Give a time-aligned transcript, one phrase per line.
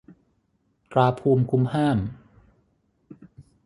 [0.91, 1.97] ตราภูมิคุ้มห้าม